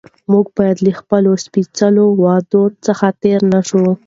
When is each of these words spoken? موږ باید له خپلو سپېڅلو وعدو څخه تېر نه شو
موږ 0.31 0.45
باید 0.57 0.77
له 0.85 0.91
خپلو 0.99 1.31
سپېڅلو 1.45 2.05
وعدو 2.23 2.63
څخه 2.85 3.07
تېر 3.23 3.39
نه 3.53 3.61
شو 3.69 3.83